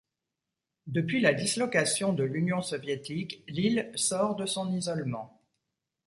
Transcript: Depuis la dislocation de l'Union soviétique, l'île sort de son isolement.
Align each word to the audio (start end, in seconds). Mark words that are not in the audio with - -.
Depuis 0.87 1.21
la 1.21 1.31
dislocation 1.31 2.11
de 2.11 2.23
l'Union 2.23 2.63
soviétique, 2.63 3.43
l'île 3.47 3.91
sort 3.93 4.35
de 4.35 4.47
son 4.47 4.73
isolement. 4.73 5.39